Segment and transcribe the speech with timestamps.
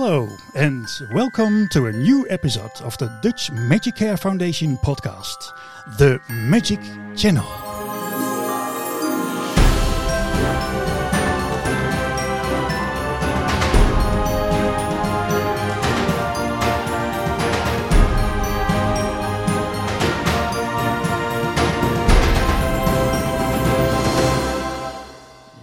[0.00, 5.52] Hello, and welcome to a new episode of the Dutch Magic Care Foundation podcast,
[5.98, 6.78] the Magic
[7.16, 7.44] Channel.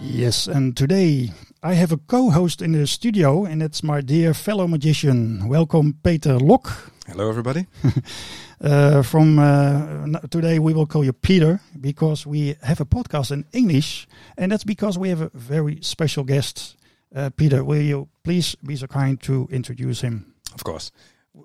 [0.02, 1.32] Yes, and today
[1.66, 5.48] I have a co-host in the studio, and it's my dear fellow magician.
[5.48, 6.92] Welcome, Peter Lok.
[7.08, 7.66] Hello, everybody.
[8.60, 13.46] uh, from uh, today, we will call you Peter because we have a podcast in
[13.52, 14.06] English,
[14.38, 16.76] and that's because we have a very special guest.
[17.12, 20.34] Uh, Peter, will you please be so kind to introduce him?
[20.54, 20.92] Of course.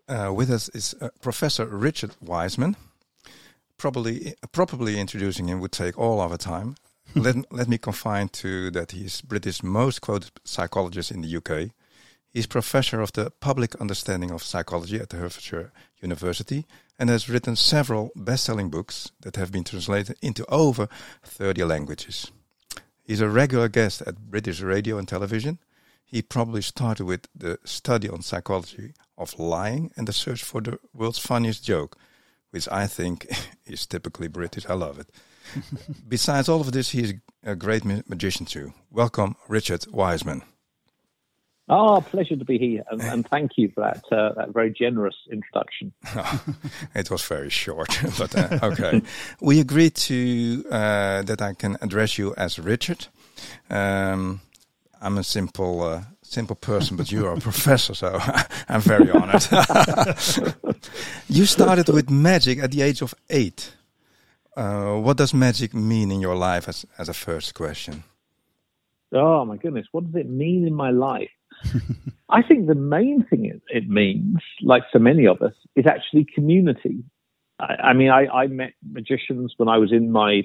[0.07, 2.75] Uh, with us is uh, Professor Richard Wiseman.
[3.77, 6.75] Probably, probably introducing him would take all of our time
[7.15, 11.71] let, let me confine to that he's British most quoted psychologist in the UK.
[12.29, 16.65] He's professor of the public understanding of psychology at the Hertfordshire University
[16.97, 20.87] and has written several best-selling books that have been translated into over
[21.23, 22.31] 30 languages.
[23.03, 25.59] He's a regular guest at British radio and television.
[26.05, 30.79] He probably started with the study on psychology of lying and the search for the
[30.93, 31.97] world's funniest joke,
[32.51, 33.27] which I think
[33.65, 34.65] is typically British.
[34.67, 35.09] I love it.
[36.07, 38.73] Besides all of this, he's a great magician too.
[38.91, 40.43] Welcome, Richard Wiseman.
[41.73, 45.15] Oh, pleasure to be here, and, and thank you for that uh, that very generous
[45.31, 45.93] introduction.
[46.95, 49.01] it was very short, but uh, okay.
[49.39, 53.07] we agreed to uh, that I can address you as Richard.
[53.69, 54.41] Um,
[55.01, 58.19] I'm a simple uh, simple person, but you are a professor, so
[58.67, 59.43] I'm very honored.
[61.29, 63.73] you started with magic at the age of eight.
[64.55, 68.03] Uh, what does magic mean in your life as, as a first question?
[69.13, 71.29] Oh my goodness, what does it mean in my life?
[72.29, 76.25] I think the main thing it, it, means, like so many of us, is actually
[76.33, 77.03] community.
[77.59, 80.43] I, I mean, I, I, met magicians when I was in my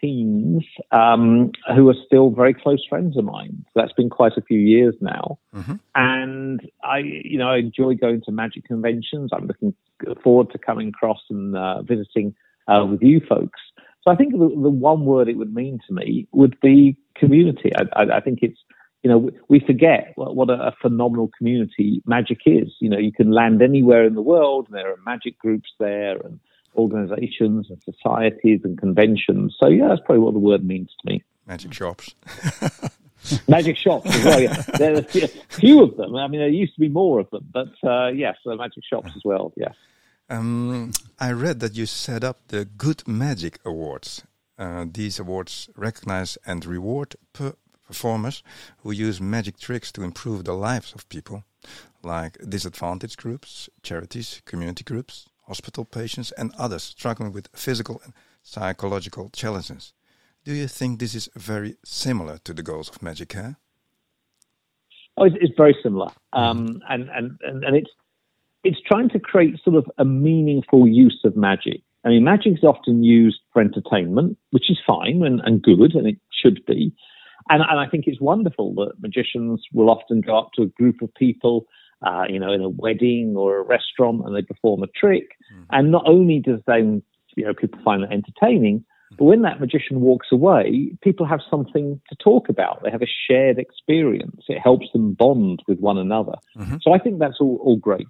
[0.00, 3.64] teens um, who are still very close friends of mine.
[3.66, 5.38] So that's been quite a few years now.
[5.54, 5.74] Mm-hmm.
[5.94, 9.30] And I, you know, I enjoy going to magic conventions.
[9.32, 9.74] I'm looking
[10.22, 12.34] forward to coming across and uh, visiting
[12.68, 13.60] uh, with you folks.
[14.02, 17.72] So I think the, the, one word it would mean to me would be community.
[17.76, 18.58] I, I, I think it's,
[19.02, 22.72] you know, we forget what, what a, a, phenomenal community magic is.
[22.80, 26.18] You know, you can land anywhere in the world, and there are magic groups there,
[26.18, 26.38] and
[26.76, 29.56] organizations, and societies, and conventions.
[29.60, 31.24] So, yeah, that's probably what the word means to me.
[31.46, 32.14] Magic shops.
[33.48, 34.40] magic shops as well.
[34.40, 34.62] Yeah.
[34.78, 36.14] There are a few of them.
[36.14, 39.10] I mean, there used to be more of them, but uh, yes, the magic shops
[39.16, 39.52] as well.
[39.56, 39.74] Yes.
[40.28, 44.24] Um, I read that you set up the Good Magic Awards.
[44.58, 47.54] Uh, these awards recognize and reward per
[47.86, 48.42] performers
[48.78, 51.44] who use magic tricks to improve the lives of people,
[52.02, 58.12] like disadvantaged groups, charities, community groups, hospital patients, and others struggling with physical and
[58.42, 59.92] psychological challenges.
[60.44, 63.56] Do you think this is very similar to the goals of Magic Care?
[65.16, 67.90] Oh, it's, it's very similar, um, and, and, and and it's
[68.66, 71.82] it's trying to create sort of a meaningful use of magic.
[72.04, 76.06] I mean, magic is often used for entertainment, which is fine and, and good, and
[76.06, 76.92] it should be.
[77.48, 81.00] And, and, I think it's wonderful that magicians will often go up to a group
[81.00, 81.66] of people,
[82.04, 85.28] uh, you know, in a wedding or a restaurant, and they perform a trick.
[85.54, 85.66] Mm.
[85.70, 87.02] And not only does then,
[87.36, 88.84] you know, people find that entertaining,
[89.16, 92.82] but when that magician walks away, people have something to talk about.
[92.82, 94.42] They have a shared experience.
[94.48, 96.34] It helps them bond with one another.
[96.58, 96.76] Mm-hmm.
[96.82, 98.08] So I think that's all, all great.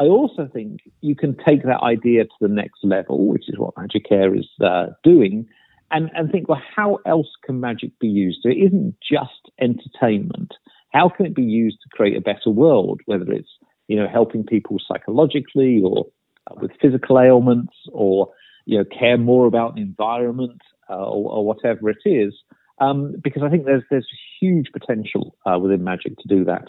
[0.00, 3.76] I also think you can take that idea to the next level, which is what
[3.76, 5.48] Magic Care is uh, doing,
[5.90, 8.40] and, and think, well, how else can magic be used?
[8.42, 10.54] So it isn't just entertainment.
[10.92, 13.48] How can it be used to create a better world, whether it's
[13.88, 16.06] you know helping people psychologically or
[16.50, 18.30] uh, with physical ailments or
[18.66, 20.60] you know care more about the environment
[20.90, 22.34] uh, or, or, whatever it is?
[22.80, 24.08] Um, because I think there's there's
[24.40, 26.68] huge potential uh, within magic to do that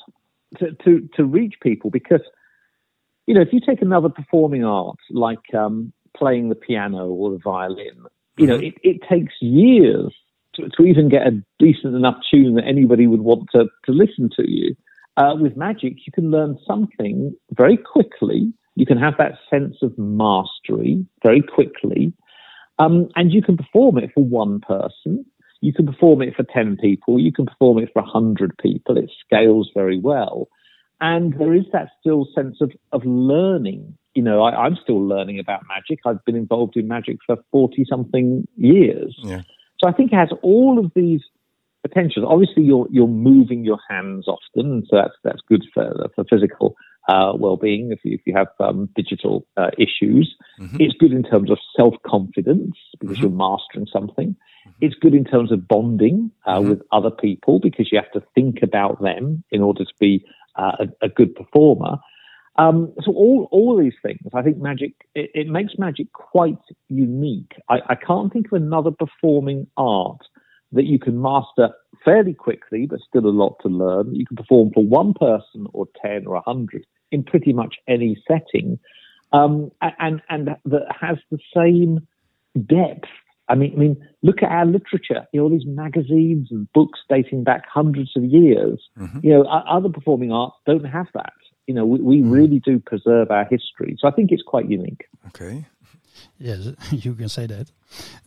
[0.57, 2.21] to, to to reach people because
[3.29, 7.37] you know, if you take another performing art like um, playing the piano or the
[7.37, 8.65] violin, you know, mm-hmm.
[8.65, 10.11] it, it takes years
[10.55, 14.31] to, to, even get a decent enough tune that anybody would want to, to listen
[14.35, 14.75] to you.
[15.15, 18.51] Uh, with magic, you can learn something very quickly.
[18.73, 22.11] You can have that sense of mastery very quickly.
[22.79, 25.23] Um, and you can perform it for one person.
[25.61, 27.19] You can perform it for 10 people.
[27.19, 28.97] You can perform it for 100 people.
[28.97, 30.47] It scales very well.
[31.01, 33.97] And there is that still sense of, of learning.
[34.15, 35.99] You know, I, am still learning about magic.
[36.05, 39.15] I've been involved in magic for 40 something years.
[39.23, 39.41] Yeah.
[39.79, 41.21] So I think it has all of these
[41.81, 42.25] potentials.
[42.27, 46.75] Obviously, you're you're moving your hands often, so that's that's good for for physical
[47.07, 47.91] uh, well-being.
[47.91, 50.77] If you if you have um, digital uh, issues, mm-hmm.
[50.79, 53.23] it's good in terms of self-confidence because mm-hmm.
[53.23, 54.35] you're mastering something.
[54.67, 54.71] Mm-hmm.
[54.81, 56.69] It's good in terms of bonding uh, mm-hmm.
[56.69, 60.25] with other people because you have to think about them in order to be
[60.59, 61.97] uh, a, a, good performer.
[62.57, 66.57] Um, so all all these things, I think magic it, it makes magic quite
[66.89, 67.53] unique.
[67.69, 70.19] I, I can't think of another performing art
[70.71, 71.69] that you can master
[72.03, 74.13] fairly quickly, but still a lot to learn.
[74.13, 78.21] You can perform for one person or 10 or a 100 in pretty much any
[78.27, 78.77] setting,
[79.31, 82.05] um, and, and that has the same
[82.65, 83.07] depth.
[83.49, 85.27] I mean, I mean, look at our literature.
[85.33, 88.79] You know, all these magazines and books dating back hundreds of years.
[88.97, 89.19] Mm-hmm.
[89.23, 91.33] You know, other performing arts don't have that.
[91.67, 92.31] You know, we, we mm-hmm.
[92.31, 93.97] really do preserve our history.
[93.99, 95.05] So I think it's quite unique.
[95.27, 95.65] Okay.
[96.37, 97.71] Yes, you can say that.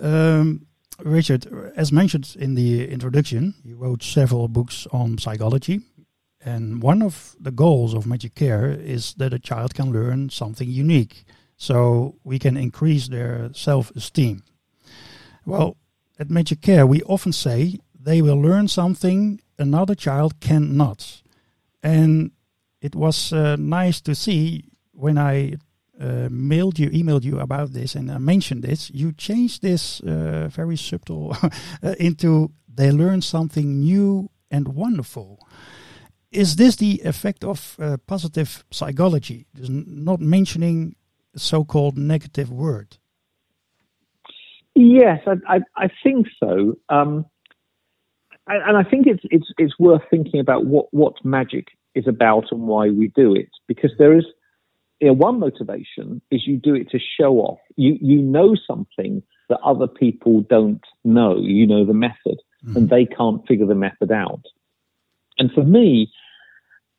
[0.01, 0.67] Um,
[0.99, 1.47] Richard,
[1.77, 5.81] as mentioned in the introduction, you wrote several books on psychology.
[6.45, 10.69] And one of the goals of Magic Care is that a child can learn something
[10.69, 11.25] unique
[11.57, 14.43] so we can increase their self esteem.
[15.45, 15.77] Well,
[16.19, 21.23] at Magic Care, we often say they will learn something another child cannot.
[21.83, 22.33] And
[22.81, 25.55] it was uh, nice to see when I
[26.01, 30.49] uh, mailed you, emailed you about this, and I mentioned this, you changed this uh,
[30.51, 31.37] very subtle
[31.83, 35.39] uh, into they learn something new and wonderful.
[36.31, 39.47] Is this the effect of uh, positive psychology?
[39.55, 40.97] Just not mentioning
[41.37, 42.99] so-called negative word.
[44.75, 46.75] Yes, I, I, I think so.
[46.89, 47.27] Um,
[48.47, 52.63] and I think it's it's it's worth thinking about what what magic is about and
[52.63, 54.25] why we do it because there is
[55.01, 57.59] you know, one motivation is you do it to show off.
[57.77, 61.39] You you know something that other people don't know.
[61.39, 62.77] You know the method, mm.
[62.77, 64.43] and they can't figure the method out.
[65.39, 66.13] And for me,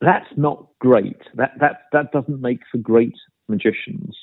[0.00, 1.16] that's not great.
[1.34, 3.16] That that that doesn't make for great
[3.48, 4.16] magicians.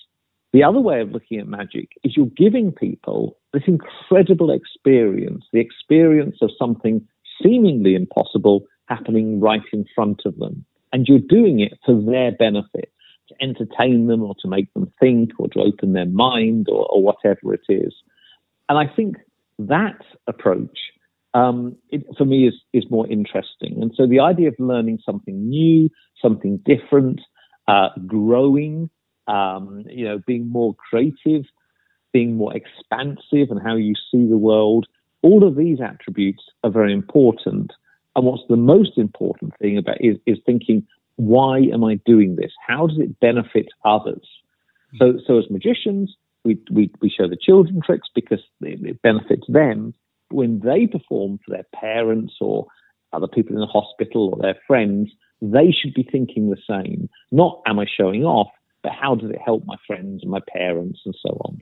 [0.54, 5.60] The other way of looking at magic is you're giving people this incredible experience, the
[5.60, 7.06] experience of something
[7.42, 10.66] seemingly impossible happening right in front of them.
[10.94, 12.92] And you're doing it for their benefit
[13.30, 17.02] to entertain them or to make them think or to open their mind or, or
[17.02, 17.94] whatever it is.
[18.70, 19.18] And I think
[19.60, 20.78] that approach
[21.34, 23.82] um, it, for me is is more interesting.
[23.82, 25.90] And so the idea of learning something new,
[26.22, 27.22] something different,
[27.68, 28.90] uh, growing,
[29.28, 31.46] um, you know, being more creative,
[32.14, 34.88] being more expansive, and how you see the world.
[35.22, 37.72] All of these attributes are very important.
[38.16, 40.86] And what's the most important thing about is, is thinking
[41.16, 42.52] why am I doing this?
[42.68, 44.28] How does it benefit others?
[44.92, 44.98] Hmm.
[44.98, 49.46] So, so as magicians, we, we, we show the children tricks because it, it benefits
[49.48, 49.94] them.
[50.30, 52.68] When they perform for their parents or
[53.14, 55.12] other people in the hospital or their friends,
[55.42, 57.10] they should be thinking the same.
[57.32, 58.50] Not, am I showing off,
[58.82, 61.62] but how does it help my friends and my parents and so on?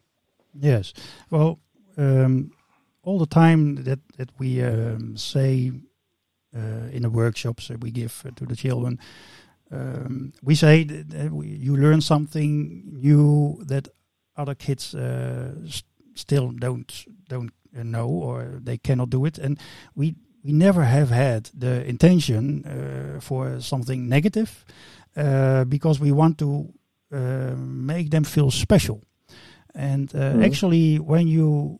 [0.53, 0.93] Yes.
[1.29, 1.59] Well,
[1.97, 2.51] um,
[3.03, 5.71] all the time that, that we um, say
[6.55, 8.99] uh, in the workshops that we give uh, to the children,
[9.71, 13.87] um, we say that you learn something new that
[14.35, 15.85] other kids uh, st
[16.15, 19.59] still don't don't know or they cannot do it, and
[19.95, 24.65] we we never have had the intention uh, for something negative
[25.15, 26.73] uh, because we want to
[27.13, 29.01] uh, make them feel special.
[29.79, 31.79] And mm actually, when you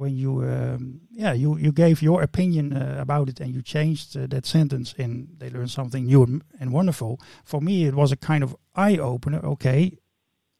[0.00, 4.16] when you um, yeah you you gave your opinion uh, about it and you changed
[4.16, 8.10] uh, that sentence in they learn something new and, and, wonderful for me it was
[8.10, 9.98] a kind of eye opener okay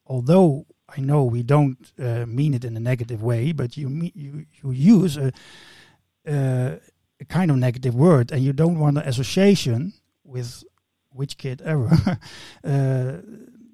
[0.05, 4.45] although i know we don't uh, mean it in a negative way but you you
[4.61, 5.31] you use a,
[6.27, 6.75] uh,
[7.19, 9.91] a kind of negative word and you don't want an association
[10.23, 10.63] with
[11.09, 11.89] which kid ever
[12.63, 13.13] uh,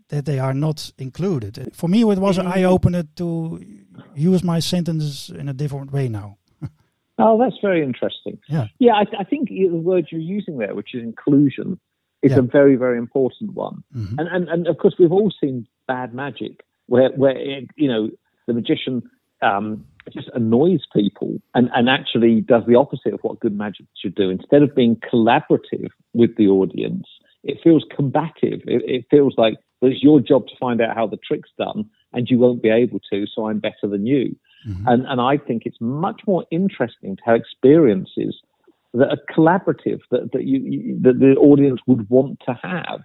[0.09, 1.71] that they are not included.
[1.73, 3.59] For me, it was an eye opener to
[4.15, 6.37] use my sentences in a different way now.
[7.17, 8.39] oh, that's very interesting.
[8.47, 8.93] Yeah, yeah.
[8.93, 11.79] I, I, think the word you're using there, which is inclusion,
[12.21, 12.39] is yeah.
[12.39, 13.83] a very, very important one.
[13.95, 14.19] Mm-hmm.
[14.19, 17.37] And, and and of course, we've all seen bad magic where where
[17.75, 18.09] you know
[18.47, 19.03] the magician
[19.41, 24.15] um, just annoys people and, and actually does the opposite of what good magic should
[24.15, 24.29] do.
[24.29, 27.05] Instead of being collaborative with the audience,
[27.43, 28.61] it feels combative.
[28.65, 31.89] It, it feels like well, it's your job to find out how the trick's done,
[32.13, 34.35] and you won't be able to, so I'm better than you.
[34.67, 34.87] Mm-hmm.
[34.87, 38.39] And, and I think it's much more interesting to have experiences
[38.93, 43.01] that are collaborative, that, that, you, you, that the audience would want to have.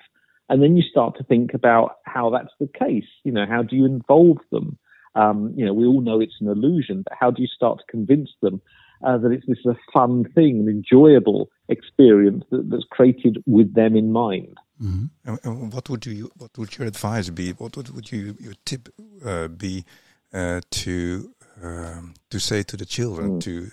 [0.49, 3.09] And then you start to think about how that's the case.
[3.25, 4.79] You know, how do you involve them?
[5.15, 7.85] Um, you know, we all know it's an illusion, but how do you start to
[7.91, 8.63] convince them?
[9.05, 13.75] uh, that it's this is a fun thing, an enjoyable experience that, that's created with
[13.75, 14.57] them in mind.
[14.83, 15.05] Mm-hmm.
[15.25, 17.51] And, and what would you what would your advice be?
[17.53, 18.89] What would, would you your tip
[19.25, 19.85] uh, be
[20.33, 23.41] uh, to um, to say to the children mm.
[23.43, 23.71] to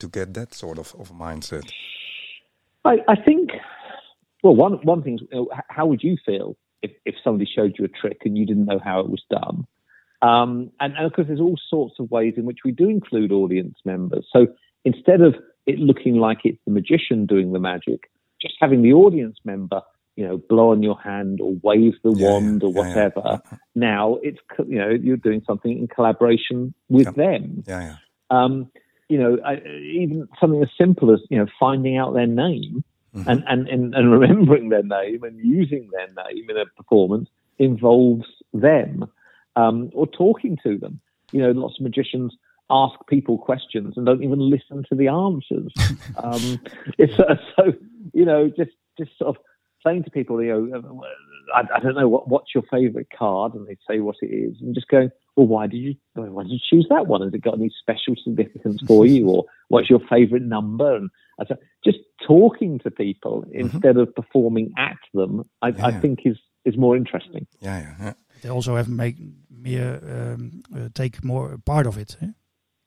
[0.00, 1.70] to get that sort of, of mindset?
[2.84, 3.50] I, I think
[4.42, 7.84] well one one thing you know, how would you feel if, if somebody showed you
[7.84, 9.66] a trick and you didn't know how it was done?
[10.22, 13.32] Um, and, and of course, there's all sorts of ways in which we do include
[13.32, 14.26] audience members.
[14.32, 14.46] So
[14.84, 15.34] instead of
[15.66, 19.82] it looking like it's the magician doing the magic, just having the audience member,
[20.16, 23.22] you know, blow on your hand or wave the yeah, wand or whatever.
[23.24, 23.58] Yeah, yeah.
[23.74, 27.64] Now it's you know you're doing something in collaboration with them.
[27.66, 27.96] Yeah, yeah.
[28.30, 28.70] Um,
[29.08, 33.28] you know, I, even something as simple as you know finding out their name mm-hmm.
[33.28, 37.28] and, and, and and remembering their name and using their name in a performance
[37.58, 39.06] involves them
[39.56, 41.00] um, or talking to them.
[41.30, 42.36] You know, lots of magicians
[42.70, 45.72] ask people questions and don't even listen to the answers.
[46.16, 46.60] um,
[46.98, 47.72] it's uh, so
[48.12, 49.42] you know just just sort of
[49.86, 53.54] saying to people, you know, uh, I, I don't know what what's your favourite card,
[53.54, 56.52] and they say what it is, and just going, well, why did you why did
[56.52, 57.22] you choose that one?
[57.22, 60.96] Has it got any special significance for you, or what's your favourite number?
[60.96, 61.10] And
[61.46, 63.60] so just talking to people mm-hmm.
[63.60, 65.86] instead of performing at them, I, yeah.
[65.86, 67.46] I think is is more interesting.
[67.60, 67.94] Yeah, yeah.
[68.00, 68.12] yeah.
[68.42, 69.16] They also have make
[69.50, 72.16] me um, uh, take more part of it.
[72.20, 72.28] Eh?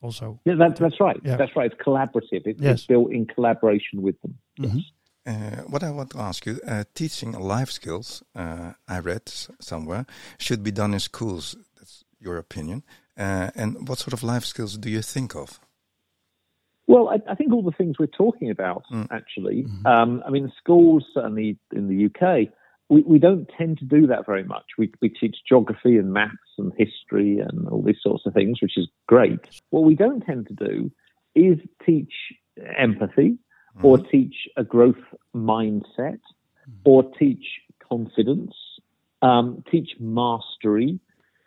[0.02, 1.20] Also, yeah, that, that's right.
[1.24, 1.38] Yeah.
[1.38, 1.72] That's right.
[1.72, 2.46] It's collaborative.
[2.46, 2.74] It, yes.
[2.74, 4.38] It's built in collaboration with them.
[4.60, 4.76] Mm -hmm.
[4.76, 4.92] yes.
[5.26, 9.28] Uh, what I want to ask you, uh, teaching life skills, uh, I read
[9.60, 10.06] somewhere,
[10.38, 11.56] should be done in schools.
[11.78, 12.84] That's your opinion.
[13.18, 15.60] Uh, and what sort of life skills do you think of?
[16.88, 19.08] Well, I, I think all the things we're talking about, mm.
[19.10, 19.64] actually.
[19.64, 20.02] Mm -hmm.
[20.02, 22.52] um, I mean, schools, certainly in the UK,
[22.88, 24.68] we, we don't tend to do that very much.
[24.78, 28.78] We, we teach geography and maths and history and all these sorts of things, which
[28.78, 29.62] is great.
[29.70, 30.92] What we don't tend to do
[31.34, 32.14] is teach
[32.78, 33.40] empathy
[33.78, 33.86] mm-hmm.
[33.86, 34.96] or teach a growth
[35.36, 36.20] mindset
[36.84, 37.46] or teach
[37.88, 38.54] confidence,
[39.22, 41.00] um, teach mastery,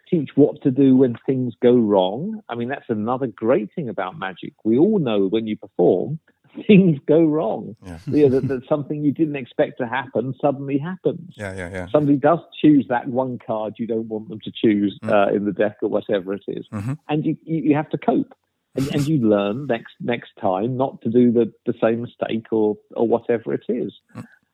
[0.09, 2.41] teach what to do when things go wrong.
[2.49, 4.55] I mean, that's another great thing about magic.
[4.65, 6.19] We all know when you perform,
[6.67, 7.77] things go wrong.
[7.85, 7.99] Yeah.
[8.07, 11.35] you know, that, that, something you didn't expect to happen suddenly happens.
[11.37, 11.87] Yeah, yeah, yeah.
[11.91, 15.11] Somebody does choose that one card you don't want them to choose mm.
[15.11, 16.67] uh, in the deck or whatever it is.
[16.73, 16.95] Mm-hmm.
[17.09, 18.35] and you, you, you have to cope.
[18.75, 22.77] And, and, you learn next next time not to do the, the same mistake or
[22.93, 23.93] or whatever it is.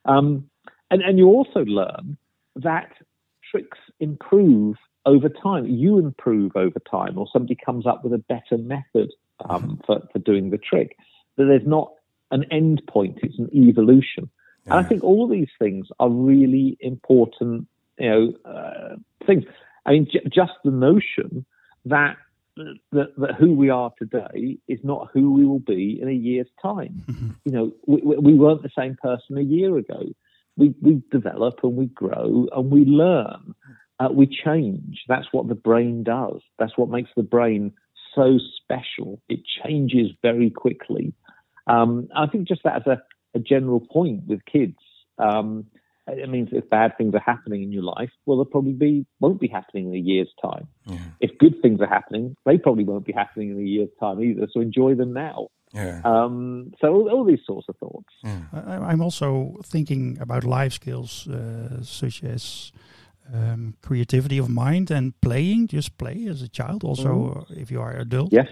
[0.07, 0.49] Um,
[0.91, 2.17] and and you also learn
[2.57, 2.93] that
[3.51, 5.67] tricks improve over time.
[5.67, 9.13] You improve over time, or somebody comes up with a better method
[9.49, 9.75] um, mm-hmm.
[9.87, 10.97] for, for doing the trick
[11.37, 11.93] that there's not
[12.31, 14.31] an end point, it's an evolution.
[14.67, 14.77] Yeah.
[14.77, 17.67] And I think all these things are really important,
[17.99, 19.45] you know, uh, things.
[19.87, 21.45] I mean, j- just the notion
[21.85, 22.17] that,
[22.57, 26.51] that, that who we are today is not who we will be in a year's
[26.63, 27.03] time.
[27.07, 27.31] Mm-hmm.
[27.45, 30.03] You know, we, we weren't the same person a year ago.
[30.57, 33.55] We, we develop and we grow and we learn.
[34.01, 35.03] Uh, we change.
[35.09, 36.41] That's what the brain does.
[36.59, 37.75] That's what makes the brain
[38.15, 39.21] so special.
[39.29, 41.13] It changes very quickly.
[41.67, 43.03] Um, I think just that as a,
[43.35, 44.79] a general point with kids,
[45.19, 45.67] um,
[46.07, 49.41] it means if bad things are happening in your life, well, they'll probably be won't
[49.41, 50.69] be happening in a year's time.
[50.85, 50.99] Yeah.
[51.21, 54.47] If good things are happening, they probably won't be happening in a year's time either.
[54.53, 55.49] So enjoy them now.
[55.73, 56.03] Yeah.
[56.05, 58.13] Um, so all, all, these sorts of thoughts.
[58.23, 58.43] Yeah.
[58.53, 62.71] I, am also thinking about life skills uh, such as
[63.33, 65.69] um, creativity of mind and playing.
[65.69, 66.85] Just play as a child.
[66.85, 67.57] Also, mm.
[67.59, 68.33] if you are adult.
[68.33, 68.47] Yes.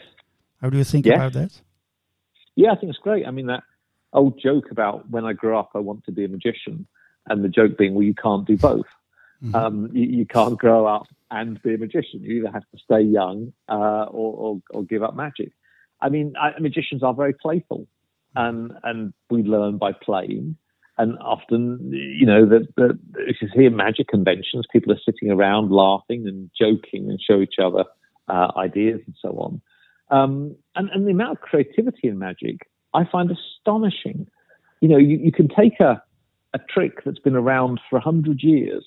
[0.61, 1.17] How do you think yes.
[1.17, 1.61] about that?
[2.57, 3.27] Yeah, I think it's great.
[3.27, 3.63] I mean, that
[4.13, 6.87] old joke about when I grow up, I want to be a magician,
[7.29, 8.87] and the joke being, well, you can't do both.
[9.43, 9.55] Mm-hmm.
[9.55, 12.23] Um, you, you, can't grow up and be a magician.
[12.23, 15.53] You either have to stay young uh, or, or, or, give up magic.
[16.01, 17.89] I mean, I, magicians are very playful,
[18.37, 20.57] and and we learn by playing.
[20.97, 26.29] And often, you know, that if you see magic conventions, people are sitting around laughing
[26.29, 27.85] and joking and show each other
[28.29, 29.61] uh, ideas and so on.
[30.11, 34.27] Um, and, and the amount of creativity in magic I find astonishing.
[34.81, 36.03] You know, you, you can take a,
[36.55, 38.85] a trick that's been around for a hundred years,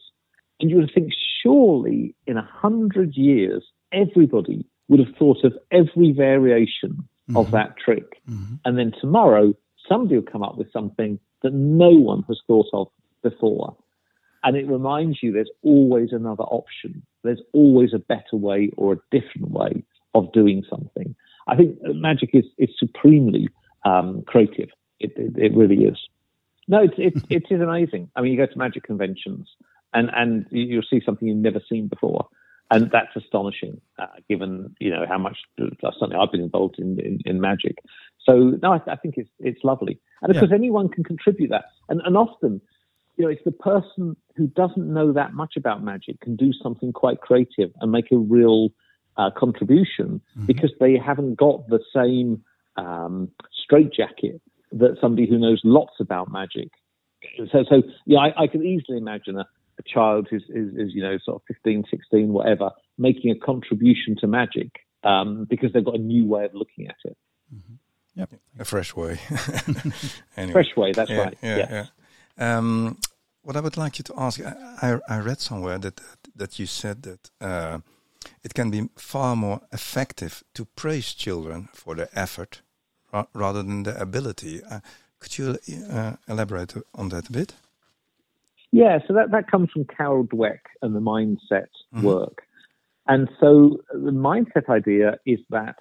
[0.59, 6.11] and you would think surely in a hundred years everybody would have thought of every
[6.11, 6.91] variation
[7.29, 7.37] mm-hmm.
[7.37, 8.55] of that trick, mm-hmm.
[8.65, 9.53] and then tomorrow
[9.87, 12.87] somebody will come up with something that no one has thought of
[13.21, 13.75] before.
[14.43, 17.01] And it reminds you there's always another option.
[17.23, 21.15] There's always a better way or a different way of doing something.
[21.47, 23.49] I think magic is, is supremely
[23.85, 24.69] um, creative.
[24.99, 25.97] It, it, it, really is.
[26.67, 28.09] No, it, it, it is amazing.
[28.15, 29.47] I mean, you go to magic conventions
[29.93, 32.27] and, and you'll see something you've never seen before.
[32.71, 35.37] and that's astonishing, uh, given you know how much
[35.99, 37.77] something I've been involved in in, in magic.
[38.25, 40.41] So no, I, I, think it's it's lovely, and of yeah.
[40.41, 42.61] course anyone can contribute that, and and often,
[43.17, 46.91] you know, it's the person who doesn't know that much about magic can do something
[46.91, 48.69] quite creative and make a real
[49.17, 50.45] uh, contribution mm-hmm.
[50.45, 52.43] because they haven't got the same
[52.77, 53.29] um,
[53.63, 54.41] straitjacket
[54.71, 56.69] that somebody who knows lots about magic.
[57.51, 59.45] So, so yeah, I, I can easily imagine a,
[59.79, 64.15] a child who's is, is, you know sort of 15, 16, whatever, making a contribution
[64.21, 64.69] to magic
[65.03, 67.17] um, because they've got a new way of looking at it.
[67.53, 67.73] Mm-hmm.
[68.19, 68.29] Yep,
[68.59, 69.19] a fresh way.
[70.37, 70.53] anyway.
[70.53, 71.37] Fresh way, that's yeah, right.
[71.41, 71.85] Yeah, yeah.
[72.37, 72.57] yeah.
[72.57, 72.97] Um,
[73.41, 75.99] what I would like you to ask, I, I read somewhere that
[76.35, 77.79] that you said that uh,
[78.43, 82.64] it can be far more effective to praise children for their effort ra
[83.33, 84.61] rather than the ability.
[84.63, 84.79] Uh,
[85.19, 85.57] could you
[85.91, 87.53] uh, elaborate on that a bit?
[88.71, 92.03] Yeah, so that, that comes from Carol Dweck and the mindset mm -hmm.
[92.03, 92.37] work.
[93.07, 95.77] And so the mindset idea is that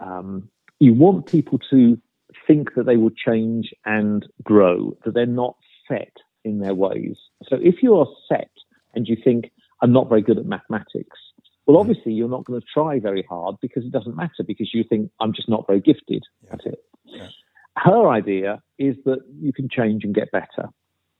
[0.00, 0.48] um,
[0.78, 1.98] you want people to
[2.46, 5.56] think that they will change and grow, that they're not
[5.88, 7.16] set in their ways.
[7.48, 8.50] So if you are set
[8.94, 11.18] and you think, I'm not very good at mathematics,
[11.66, 14.84] well, obviously you're not going to try very hard because it doesn't matter because you
[14.88, 16.52] think, I'm just not very gifted yeah.
[16.52, 16.78] at it.
[17.04, 17.28] Yeah.
[17.76, 20.70] Her idea is that you can change and get better.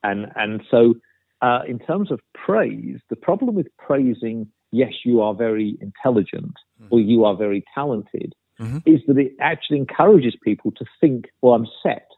[0.02, 0.94] And, and so
[1.40, 6.88] uh, in terms of praise, the problem with praising, yes, you are very intelligent mm-hmm.
[6.90, 8.78] or you are very talented, mm-hmm.
[8.84, 12.08] is that it actually encourages people to think, well, I'm set,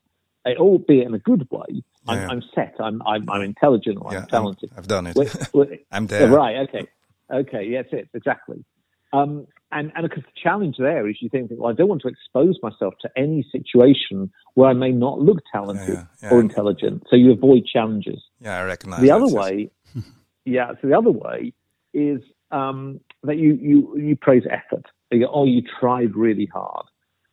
[0.46, 1.82] It, albeit in a good way.
[2.06, 2.28] I'm, yeah.
[2.28, 2.74] I'm set.
[2.80, 4.70] I'm, I'm, I'm intelligent or I'm talented.
[4.72, 5.16] i have done it.
[5.92, 6.28] I'm there.
[6.28, 6.68] Right.
[6.68, 6.86] Okay.
[7.32, 7.64] Okay.
[7.64, 7.86] Yes.
[7.92, 8.64] It exactly.
[9.12, 12.08] Um, and and because the challenge there is you think, well, I don't want to
[12.08, 17.04] expose myself to any situation where I may not look talented yeah, yeah, or intelligent.
[17.10, 18.22] So you avoid challenges.
[18.40, 19.02] Yeah, I recognize.
[19.02, 19.70] The other way,
[20.44, 20.72] yeah.
[20.80, 21.52] So the other way
[21.92, 24.86] is um, that you you you praise effort.
[25.10, 26.86] You go, oh, you tried really hard.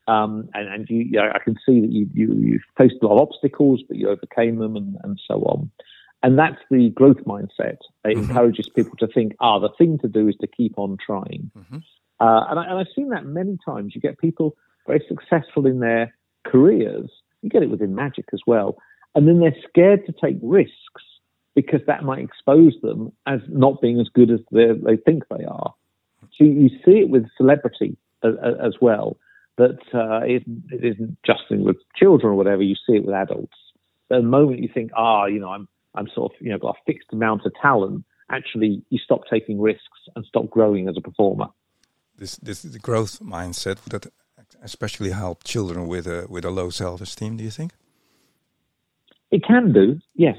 [0.07, 3.07] Um, and, and you, you know, I can see that you, you, you faced a
[3.07, 5.71] lot of obstacles, but you overcame them and, and so on.
[6.23, 7.49] And that's the growth mindset.
[7.59, 8.21] It mm-hmm.
[8.21, 11.51] encourages people to think, ah, the thing to do is to keep on trying.
[11.57, 11.77] Mm-hmm.
[12.19, 13.93] Uh, and, I, and I've seen that many times.
[13.95, 16.13] You get people very successful in their
[16.45, 17.09] careers.
[17.41, 18.77] You get it within magic as well.
[19.15, 21.03] And then they're scared to take risks
[21.55, 25.73] because that might expose them as not being as good as they think they are.
[26.37, 29.17] So you see it with celebrity as, as well,
[29.57, 33.57] that uh, it, it isn't just with children or whatever, you see it with adults.
[34.09, 36.81] The moment you think, ah, you know, I'm, I'm sort of, you know, got a
[36.85, 41.47] fixed amount of talent, actually you stop taking risks and stop growing as a performer.
[42.17, 44.11] This, this the growth mindset would that
[44.63, 47.37] especially help children with a with a low self esteem.
[47.37, 47.73] Do you think?
[49.31, 50.37] It can do, yes,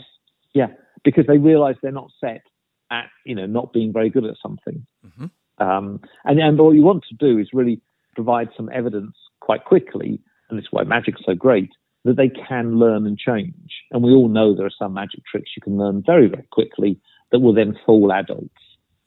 [0.52, 0.68] yeah,
[1.02, 2.42] because they realise they're not set
[2.90, 4.86] at you know not being very good at something.
[5.06, 5.26] Mm-hmm.
[5.58, 7.80] Um, and, and what you want to do is really
[8.14, 11.70] provide some evidence quite quickly, and this is why magic's so great,
[12.04, 13.70] that they can learn and change.
[13.90, 17.00] And we all know there are some magic tricks you can learn very, very quickly
[17.30, 18.48] that will then fool adults.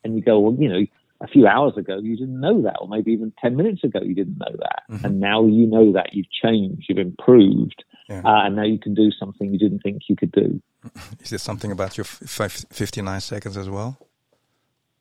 [0.04, 0.86] And you go, well, you know,
[1.22, 4.16] a few hours ago you didn't know that, or maybe even 10 minutes ago you
[4.16, 4.84] didn't know that.
[4.90, 5.06] Mm-hmm.
[5.06, 6.14] And now you know that.
[6.14, 8.22] You've changed, you've improved, yeah.
[8.24, 10.62] uh, and now you can do something you didn't think you could do.
[11.22, 13.98] Is there something about your f- 59 seconds as well?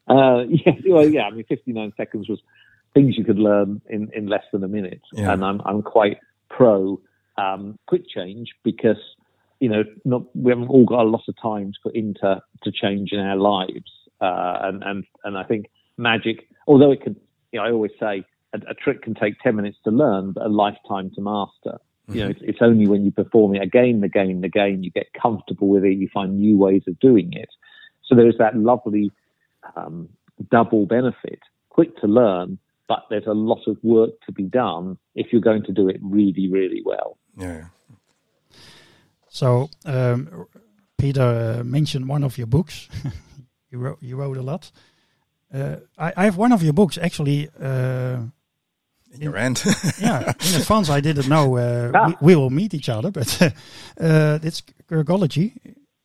[0.09, 1.22] Uh, yeah, well, yeah.
[1.22, 2.40] I mean, 59 seconds was
[2.94, 5.33] things you could learn in, in less than a minute, yeah.
[5.33, 7.00] and I'm I'm quite pro
[7.37, 8.99] um, quick change because
[9.61, 12.73] you know not we haven't all got a lot of time to put into to
[12.73, 15.66] change in our lives, uh, and and and I think
[15.97, 17.16] magic, although it can,
[17.53, 20.44] you know, I always say a, a trick can take 10 minutes to learn, but
[20.44, 21.79] a lifetime to master.
[22.09, 22.14] Mm-hmm.
[22.14, 22.44] You know, mm-hmm.
[22.44, 25.68] it's, it's, only when you perform it again and again and again, you get comfortable
[25.68, 27.49] with it, you find new ways of doing it.
[28.05, 29.11] So there's that lovely
[29.77, 30.09] um,
[30.51, 35.29] double benefit quick to learn, but there's a lot of work to be done if
[35.33, 37.16] you're going to do it really, really well.
[37.37, 37.64] Yeah.
[39.29, 40.47] So, um,
[40.97, 42.88] Peter uh, mentioned one of your books.
[43.70, 44.70] you wrote you wrote a lot.
[45.53, 47.49] Uh, I, I, have one of your books actually.
[47.61, 48.18] Uh,
[49.12, 49.62] in your end.
[50.01, 52.07] yeah, in advance I didn't know uh, ah.
[52.07, 55.53] we, we, will meet each other, but uh, it's Quirkology.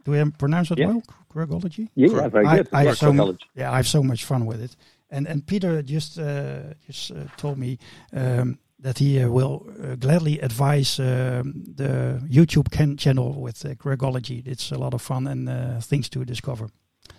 [0.03, 0.87] Do we pronounce it yeah.
[0.87, 1.03] well?
[1.33, 1.89] Quirkology.
[1.95, 2.69] Yeah, yeah, very good.
[2.71, 4.75] I, I have so, yeah, I have so much fun with it.
[5.09, 7.79] And and Peter just uh, just uh, told me
[8.13, 14.47] um, that he uh, will uh, gladly advise um, the YouTube channel with uh, Quirkology.
[14.47, 16.69] It's a lot of fun and uh, things to discover.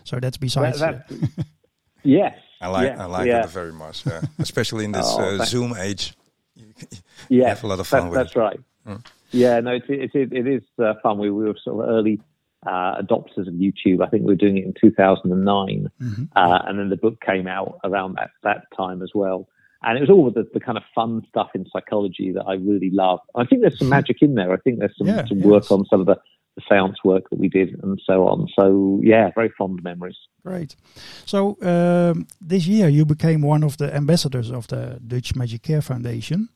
[0.05, 0.81] So that's besides.
[0.81, 1.47] That, that
[2.03, 2.35] Yes.
[2.61, 3.45] I like yeah, I like yeah.
[3.45, 4.21] it very much, yeah.
[4.39, 6.15] especially in this oh, uh, Zoom age.
[7.29, 8.59] You, have a lot of fun that's, that's right.
[8.87, 9.05] Mm.
[9.31, 11.19] Yeah, no, it, it, it, it is uh, fun.
[11.19, 12.21] We, we, were sort of early
[12.67, 14.03] uh, adopters of YouTube.
[14.03, 16.25] I think we were doing it in 2009, mm-hmm.
[16.35, 19.49] uh, and then the book came out around that that time as well.
[19.83, 22.91] And it was all the, the kind of fun stuff in psychology that I really
[22.91, 23.21] love.
[23.35, 24.53] I think there's some magic in there.
[24.53, 25.47] I think there's some, yeah, some yes.
[25.47, 26.17] work on some of the,
[26.57, 28.47] the seance work that we did and so on.
[28.59, 30.19] So yeah, very fond memories.
[30.45, 30.77] Great.
[31.25, 35.83] So um, this year you became one of the ambassadors of the Dutch Magic Care
[35.83, 36.51] Foundation.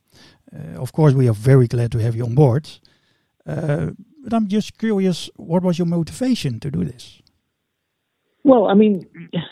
[0.55, 2.69] Uh, of course, we are very glad to have you on board.
[3.47, 3.91] Uh,
[4.23, 7.21] but I'm just curious, what was your motivation to do this?
[8.45, 9.07] Well, I mean,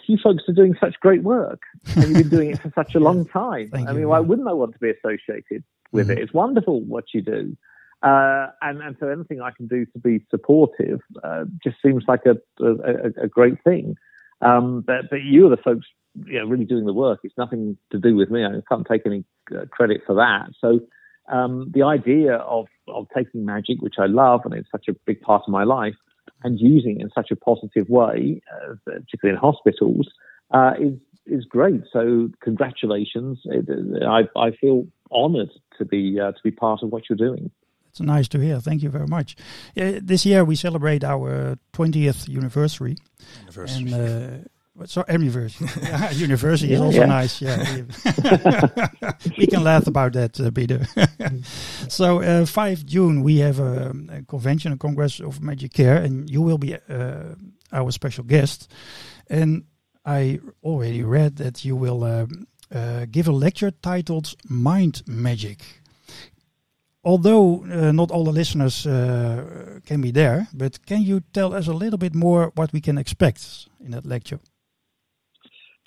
[0.07, 1.63] you folks are doing such great work,
[1.97, 3.71] and you've been doing it for such a long time.
[3.71, 6.19] Thank I mean, why wouldn't I want to be associated with mm-hmm.
[6.19, 6.23] it?
[6.23, 7.57] It's wonderful what you do,
[8.03, 12.27] uh, and and so anything I can do to be supportive uh, just seems like
[12.27, 13.97] a a, a great thing.
[14.43, 15.87] Um, but but you are the folks,
[16.27, 17.21] you know, really doing the work.
[17.25, 18.45] It's nothing to do with me.
[18.45, 19.25] I can't take any
[19.57, 20.51] uh, credit for that.
[20.61, 20.81] So
[21.31, 25.21] um, the idea of, of taking magic, which I love, and it's such a big
[25.21, 25.95] part of my life,
[26.43, 30.09] and using it in such a positive way, uh, particularly in hospitals,
[30.51, 31.83] uh, is is great.
[31.93, 33.41] So congratulations!
[33.45, 33.69] It,
[34.07, 37.51] I I feel honoured to be uh, to be part of what you're doing.
[37.93, 38.59] It's nice to hear.
[38.59, 39.37] Thank you very much.
[39.75, 42.97] Yeah, this year we celebrate our 20th anniversary.
[43.43, 43.93] Anniversary.
[43.93, 44.49] And, uh,
[44.87, 45.69] so anniversary,
[46.13, 47.07] university is also yeah.
[47.07, 47.43] nice.
[47.43, 47.83] Yeah,
[49.39, 50.87] we can laugh about that, uh, Peter.
[51.89, 56.29] so uh, 5 June we have a, a, convention, a congress of Magic Care, and
[56.29, 57.35] you will be uh,
[57.73, 58.71] our special guest.
[59.29, 59.65] And
[60.05, 65.63] I already read that you will um, uh, give a lecture titled "Mind Magic."
[67.05, 71.67] Although uh, not all the listeners uh, can be there, but can you tell us
[71.67, 74.39] a little bit more what we can expect in that lecture?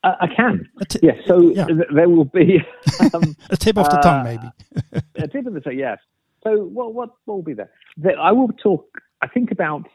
[0.06, 0.70] Uh, I can.
[0.88, 1.18] T- yes.
[1.26, 1.66] So yeah.
[1.66, 2.60] th- there will be
[3.14, 5.04] um, a tip of the uh, tongue, maybe.
[5.16, 5.78] a tip of the tongue.
[5.78, 5.98] Yes.
[6.44, 7.72] So what what will be there?
[8.20, 8.86] I will talk.
[9.24, 9.88] I think about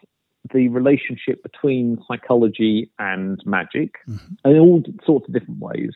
[0.53, 4.51] the relationship between psychology and magic mm-hmm.
[4.51, 5.93] in all sorts of different ways.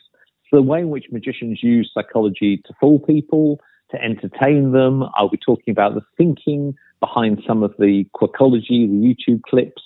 [0.48, 3.59] So the way in which magicians use psychology to fool people,
[3.90, 5.03] to entertain them.
[5.16, 9.83] I'll be talking about the thinking behind some of the Quirkology, the YouTube clips,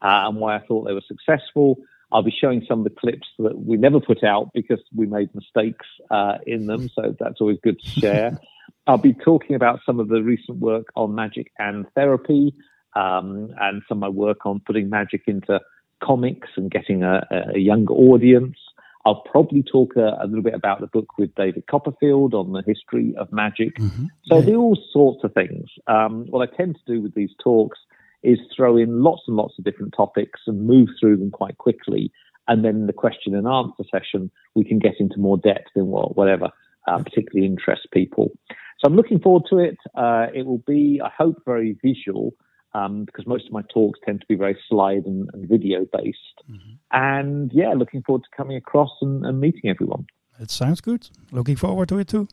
[0.00, 1.76] uh, and why I thought they were successful.
[2.12, 5.34] I'll be showing some of the clips that we never put out because we made
[5.34, 6.88] mistakes uh, in them.
[6.88, 8.38] So that's always good to share.
[8.86, 12.54] I'll be talking about some of the recent work on magic and therapy
[12.94, 15.60] um, and some of my work on putting magic into
[16.02, 18.56] comics and getting a, a younger audience.
[19.04, 22.62] I'll probably talk a, a, little bit about the book with David Copperfield on the
[22.66, 23.76] history of magic.
[23.76, 24.06] Mm-hmm.
[24.24, 24.46] So yeah.
[24.46, 25.68] do all sorts of things.
[25.86, 27.78] Um, what I tend to do with these talks
[28.26, 32.10] is throw in lots and lots of different topics and move through them quite quickly.
[32.48, 35.86] And then in the question and answer session, we can get into more depth in
[35.86, 36.50] what, whatever
[36.86, 38.32] uh, particularly interests people.
[38.78, 39.78] So I'm looking forward to it.
[39.94, 42.34] Uh, it will be, I hope, very visual
[42.74, 46.18] um, because most of my talks tend to be very slide and, and video based.
[46.50, 46.72] Mm-hmm.
[46.92, 50.06] And yeah, looking forward to coming across and, and, meeting everyone.
[50.38, 51.08] It sounds good.
[51.32, 52.28] Looking forward to it too.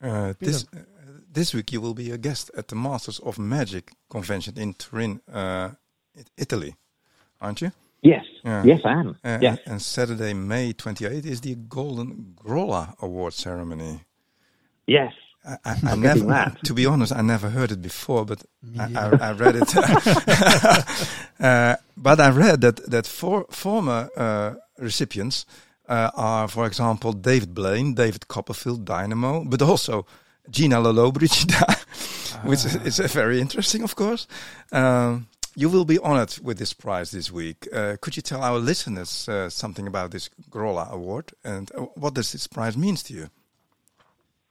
[0.00, 0.66] Uh, this
[1.32, 5.20] this week you will be a guest at the Masters of Magic convention in Turin,
[5.32, 5.70] uh,
[6.36, 6.76] Italy,
[7.40, 7.72] aren't you?
[8.02, 8.64] Yes, yeah.
[8.64, 9.16] yes, I am.
[9.24, 9.58] Uh, yes.
[9.64, 14.00] And Saturday, May 28th is the Golden Grolla Award ceremony.
[14.86, 15.12] Yes.
[15.44, 18.44] I, I, I never, to be honest, I never heard it before, but
[18.78, 19.76] I, I, I, read it.
[21.40, 25.46] uh, but I read that that for, former uh, recipients
[25.88, 30.06] uh, are, for example, David Blaine, David Copperfield, Dynamo, but also
[30.50, 34.26] Gina Lollobrigida, which is, is very interesting, of course.
[34.70, 37.68] Um, you will be honored with this prize this week.
[37.72, 42.14] Uh, could you tell our listeners uh, something about this Grolla Award and uh, what
[42.14, 43.30] does this prize means to you?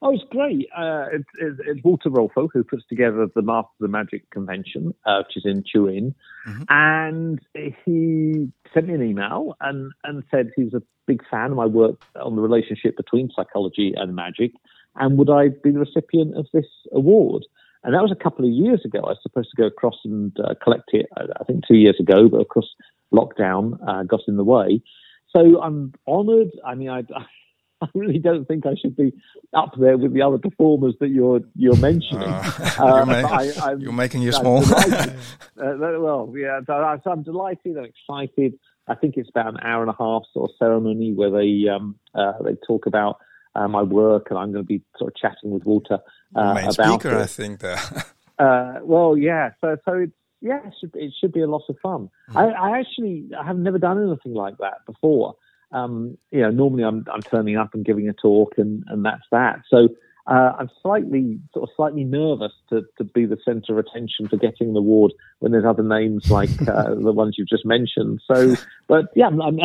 [0.04, 0.68] Oh, it's great.
[0.76, 4.96] Uh, it's, it's, it's, Walter Rolfo who puts together the Master of the Magic convention,
[5.06, 6.16] uh, which is in Turin,
[6.48, 6.64] mm-hmm.
[6.70, 11.68] and he sent me an email and and said he's a big fan of my
[11.68, 14.54] work on the relationship between psychology and magic,
[14.96, 17.46] and would I be the recipient of this award?
[17.84, 19.00] And that was a couple of years ago.
[19.00, 22.00] I was supposed to go across and uh, collect it, uh, I think two years
[22.00, 22.76] ago, but of course,
[23.14, 24.82] lockdown uh, got in the way.
[25.30, 26.52] So I'm honoured.
[26.66, 27.04] I mean, I,
[27.82, 29.12] I really don't think I should be
[29.56, 32.30] up there with the other performers that you're you're mentioning.
[32.80, 34.64] Uh, you're, make, I, you're, making you small.
[34.74, 35.16] uh,
[35.56, 36.74] well, yeah, so,
[37.06, 37.78] I'm delighted.
[37.78, 38.54] I'm excited.
[38.88, 41.96] I think it's about an hour and a half sort of ceremony where they um,
[42.16, 43.18] uh, they talk about
[43.56, 46.00] uh, my work, and I'm going to be sort of chatting with Walter
[46.36, 47.22] uh, Main about speaker, it.
[47.22, 47.64] I think.
[48.40, 49.52] uh, well, yeah.
[49.62, 52.10] So, so it's yeah, it should, it should be a lot of fun.
[52.32, 52.36] Mm.
[52.36, 55.36] I, I, actually I have never done anything like that before.
[55.72, 59.24] Um, you know, normally I'm I'm turning up and giving a talk, and and that's
[59.32, 59.62] that.
[59.70, 59.90] So
[60.28, 64.38] uh, I'm slightly sort of slightly nervous to, to be the centre of attention for
[64.38, 68.22] getting the award when there's other names like uh, the ones you've just mentioned.
[68.28, 68.56] So,
[68.88, 69.60] but yeah, I'm, I'm,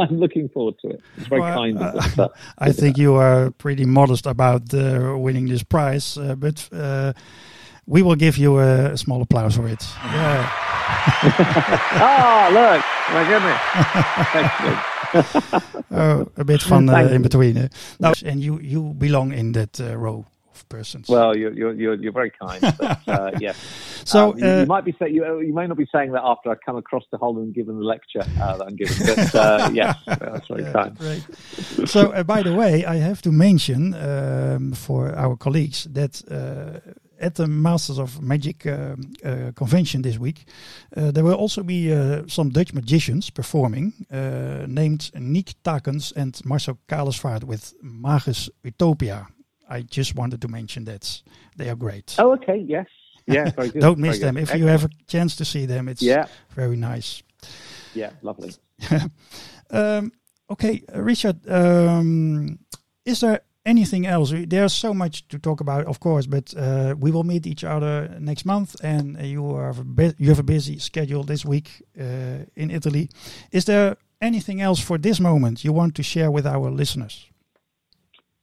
[0.08, 1.00] I'm looking forward to it.
[1.16, 2.28] It's very well, kind of uh, them.
[2.58, 7.12] I think you are pretty modest about uh, winning this prize, uh, but uh,
[7.86, 9.84] we will give you a, small applause for it.
[10.04, 10.50] Yeah.
[12.00, 12.82] oh, look,
[13.12, 13.60] my goodness.
[15.90, 17.58] oh, a bit fun uh, in between.
[17.58, 17.68] Uh.
[17.98, 20.24] Now, and you, you belong in that uh, row
[20.60, 21.08] of persons.
[21.08, 22.60] Well, you're you're you're, you're very kind.
[22.78, 23.54] But, uh, yeah.
[24.04, 26.22] So um, you, you, uh, might be saying you you may not be saying that
[26.22, 29.34] after I come across the Holland and given the lecture uh, that I'm giving, but
[29.34, 30.98] uh, yes, that's very yeah, kind.
[30.98, 31.24] Great.
[31.88, 36.22] So, uh, by the way, I have to mention um, for our colleagues that
[37.20, 40.46] at the Masters of Magic uh, uh, convention this week,
[40.96, 41.90] uh, there will also be
[42.28, 43.92] some Dutch magicians performing,
[44.66, 49.28] named Nick Takens and Marcel Kalisvaart with Magus Utopia.
[49.70, 51.22] I just wanted to mention that
[51.56, 52.16] they are great.
[52.18, 52.86] Oh, okay, yes,
[53.26, 53.50] yeah.
[53.78, 54.42] Don't miss very them good.
[54.42, 54.60] if Excellent.
[54.60, 55.88] you have a chance to see them.
[55.88, 56.26] It's yeah.
[56.50, 57.22] very nice.
[57.94, 58.52] Yeah, lovely.
[59.70, 60.12] um,
[60.50, 62.58] okay, Richard, um,
[63.04, 64.32] is there anything else?
[64.46, 68.16] There's so much to talk about, of course, but uh, we will meet each other
[68.20, 72.70] next month, and you have a you have a busy schedule this week uh, in
[72.70, 73.08] Italy.
[73.50, 77.30] Is there anything else for this moment you want to share with our listeners?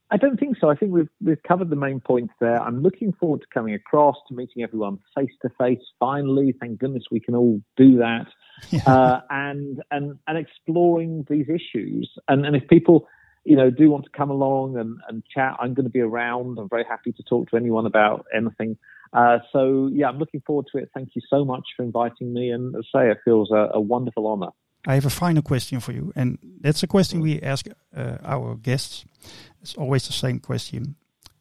[0.09, 0.69] I don't think so.
[0.69, 2.61] I think we've we've covered the main points there.
[2.61, 5.81] I'm looking forward to coming across to meeting everyone face to face.
[5.99, 8.27] Finally, thank goodness we can all do that,
[8.69, 8.81] yeah.
[8.87, 12.09] uh, and and and exploring these issues.
[12.27, 13.07] And and if people
[13.47, 16.59] you know, do want to come along and, and chat, I'm going to be around.
[16.59, 18.77] I'm very happy to talk to anyone about anything.
[19.13, 20.89] Uh, so, yeah, I'm looking forward to it.
[20.93, 22.49] Thank you so much for inviting me.
[22.49, 24.51] And as I say, it feels a, a wonderful honor.
[24.85, 26.11] I have a final question for you.
[26.13, 29.05] And that's a question we ask uh, our guests.
[29.61, 30.95] It's always the same question.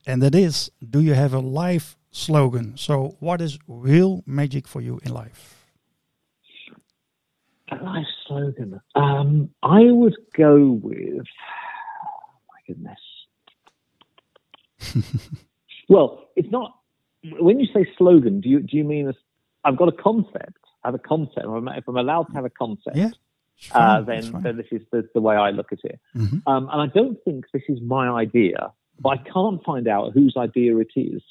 [0.07, 2.76] And that is Do you have a life slogan?
[2.76, 5.66] So, what is real magic for you in life?
[7.72, 8.81] A life slogan.
[8.94, 11.26] Um, I would go with
[12.48, 13.00] my goodness.
[15.88, 16.79] well, it's not.
[17.40, 19.12] When you say slogan, do you do you mean
[19.64, 20.59] I've got a concept?
[20.85, 21.44] I have a concept.
[21.44, 23.11] If I'm allowed to have a concept, yeah.
[23.73, 25.99] Uh, then, then this is the, the, way I look at it.
[26.14, 26.47] Mm-hmm.
[26.47, 30.35] Um, and I don't think this is my idea, but I can't find out whose
[30.37, 31.23] idea it is.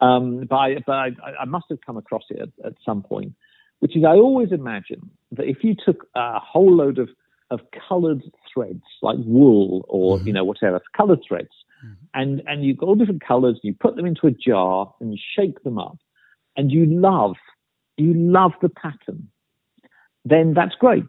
[0.00, 3.34] Um, but I, but I, I, must have come across it at, at, some point,
[3.78, 7.08] which is I always imagine that if you took a whole load of
[7.50, 10.26] of coloured threads like wool or mm-hmm.
[10.26, 11.52] you know whatever coloured threads,
[11.84, 11.94] mm-hmm.
[12.14, 13.60] and and you've got all different colours.
[13.62, 15.98] You put them into a jar and you shake them up,
[16.56, 17.36] and you love
[17.96, 19.28] you love the pattern.
[20.24, 21.06] Then that's great.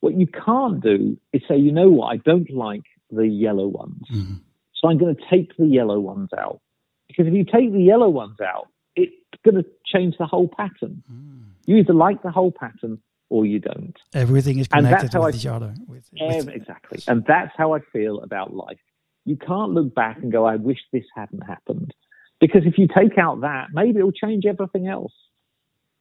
[0.00, 4.02] What you can't do is say, you know what, I don't like the yellow ones,
[4.12, 4.34] mm-hmm.
[4.74, 6.60] so I'm going to take the yellow ones out.
[7.08, 9.12] Because if you take the yellow ones out, it's
[9.44, 11.02] going to change the whole pattern.
[11.12, 11.42] Mm.
[11.66, 13.96] You either like the whole pattern or you don't.
[14.14, 15.74] Everything is connected with I, each other.
[15.86, 17.00] With, with, exactly.
[17.06, 18.78] And that's how I feel about life.
[19.24, 21.94] You can't look back and go, I wish this hadn't happened.
[22.40, 25.12] Because if you take out that, maybe it'll change everything else.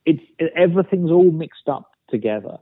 [0.05, 2.57] It's it, everything's all mixed up together.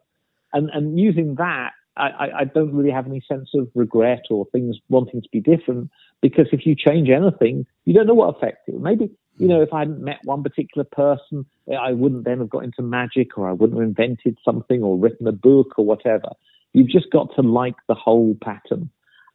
[0.53, 4.77] And and using that, I, I don't really have any sense of regret or things
[4.89, 8.79] wanting to be different because if you change anything, you don't know what effect it.
[8.79, 12.65] Maybe you know, if I hadn't met one particular person, I wouldn't then have got
[12.65, 16.31] into magic or I wouldn't have invented something or written a book or whatever.
[16.73, 18.89] You've just got to like the whole pattern.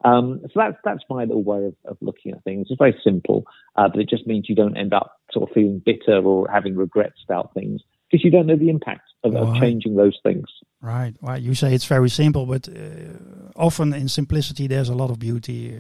[0.04, 2.66] Um, so that's that's my little way of, of looking at things.
[2.68, 3.46] It's very simple,
[3.76, 6.76] uh, but it just means you don't end up sort of feeling bitter or having
[6.76, 7.80] regrets about things
[8.14, 10.46] because you don't know the impact of, of changing those things.
[10.80, 11.14] Right.
[11.20, 12.72] Well, you say it's very simple, but uh,
[13.56, 15.76] often in simplicity there's a lot of beauty.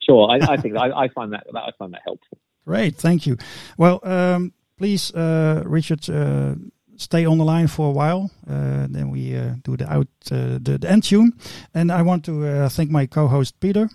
[0.00, 2.38] Sure, I, I think I, I, find that I find that helpful.
[2.64, 3.36] Great, thank you.
[3.76, 6.54] Well, um, please, uh, Richard, uh,
[6.96, 8.30] stay on the line for a while.
[8.48, 11.34] Uh, then we uh, do the out uh, the, the, end tune,
[11.74, 13.90] and I want to uh, thank my co-host Peter.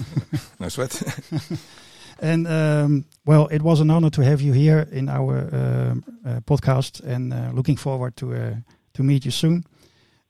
[0.58, 1.02] no sweat.
[2.20, 6.04] and um, well, it was an honor to have you here in our um,
[6.46, 8.62] podcast, and looking forward to
[8.94, 9.64] to meet you soon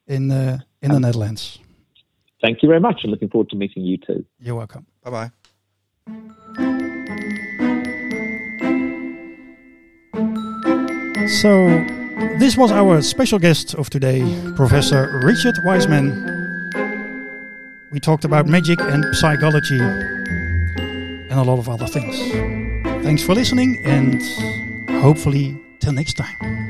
[0.06, 0.30] in
[0.82, 1.58] in the Netherlands.
[2.42, 4.24] Thank you very much, and looking forward to meeting you too.
[4.38, 4.86] You're welcome.
[5.02, 5.30] Bye bye.
[11.26, 11.66] So,
[12.38, 14.20] this was our special guest of today,
[14.56, 16.12] Professor Richard Wiseman.
[17.92, 19.78] We talked about magic and psychology
[21.34, 22.16] and a lot of other things.
[23.02, 24.22] Thanks for listening and
[25.02, 26.63] hopefully till next time.